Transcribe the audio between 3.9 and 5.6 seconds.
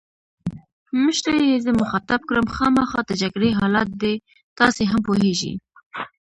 دي، تاسي هم پوهېږئ.